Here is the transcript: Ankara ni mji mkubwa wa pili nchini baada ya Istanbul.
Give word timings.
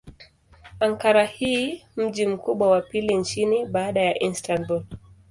Ankara 0.79 1.27
ni 1.39 1.83
mji 1.97 2.27
mkubwa 2.27 2.69
wa 2.69 2.81
pili 2.81 3.15
nchini 3.15 3.65
baada 3.65 4.01
ya 4.01 4.23
Istanbul. 4.23 4.83